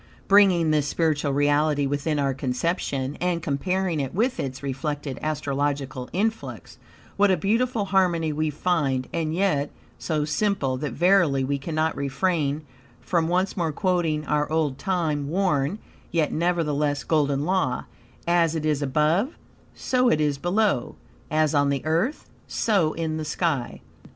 [0.27, 6.79] Bringing this spiritual reality within our conception, and comparing it with its reflected astrological influx,
[7.17, 9.69] what a beautiful harmony we find, and yet
[9.99, 12.65] so simple that verily we cannot refrain
[12.99, 15.77] from once more quoting our old time, worn,
[16.09, 17.85] yet, nevertheless, golden law:
[18.27, 19.37] "AS IT IS ABOVE,
[19.75, 20.95] SO IT IS BELOW;
[21.29, 23.81] AS ON THE EARTH, SO IN THE SKY."